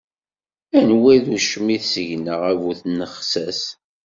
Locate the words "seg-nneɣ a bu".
1.93-2.71